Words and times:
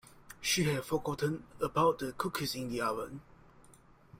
She 0.41 0.63
had 0.63 0.83
forgotten 0.83 1.43
about 1.61 1.99
the 1.99 2.11
cookies 2.13 2.55
in 2.55 2.69
the 2.71 2.81
oven. 2.81 3.21